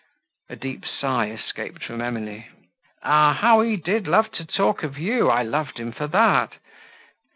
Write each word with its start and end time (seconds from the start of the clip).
A 0.49 0.55
deep 0.55 0.83
sigh 0.83 1.27
escaped 1.29 1.83
from 1.83 2.01
Emily. 2.01 2.47
"Ah! 3.03 3.33
how 3.33 3.61
he 3.61 3.75
did 3.75 4.07
love 4.07 4.31
to 4.31 4.43
talk 4.43 4.81
of 4.81 4.97
you! 4.97 5.29
I 5.29 5.43
loved 5.43 5.77
him 5.77 5.91
for 5.91 6.07
that. 6.07 6.53